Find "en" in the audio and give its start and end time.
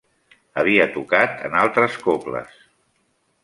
1.51-1.59